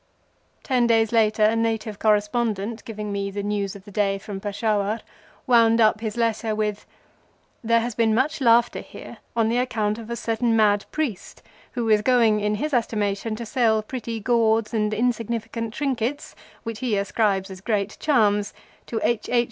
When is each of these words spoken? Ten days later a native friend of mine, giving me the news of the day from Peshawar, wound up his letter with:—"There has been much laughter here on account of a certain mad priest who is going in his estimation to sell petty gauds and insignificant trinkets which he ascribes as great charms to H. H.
Ten 0.63 0.87
days 0.87 1.11
later 1.11 1.43
a 1.43 1.55
native 1.55 1.97
friend 1.97 2.17
of 2.17 2.33
mine, 2.57 2.79
giving 2.85 3.11
me 3.11 3.29
the 3.29 3.43
news 3.43 3.75
of 3.75 3.85
the 3.85 3.91
day 3.91 4.17
from 4.17 4.39
Peshawar, 4.39 5.01
wound 5.45 5.79
up 5.79 6.01
his 6.01 6.17
letter 6.17 6.55
with:—"There 6.55 7.81
has 7.81 7.93
been 7.93 8.15
much 8.15 8.41
laughter 8.41 8.79
here 8.79 9.17
on 9.35 9.51
account 9.51 9.99
of 9.99 10.09
a 10.09 10.15
certain 10.15 10.55
mad 10.55 10.85
priest 10.91 11.43
who 11.73 11.87
is 11.87 12.01
going 12.01 12.39
in 12.39 12.55
his 12.55 12.73
estimation 12.73 13.35
to 13.35 13.45
sell 13.45 13.83
petty 13.83 14.19
gauds 14.19 14.73
and 14.73 14.91
insignificant 14.91 15.71
trinkets 15.75 16.35
which 16.63 16.79
he 16.79 16.97
ascribes 16.97 17.51
as 17.51 17.61
great 17.61 17.95
charms 17.99 18.55
to 18.87 18.99
H. 19.03 19.29
H. 19.31 19.39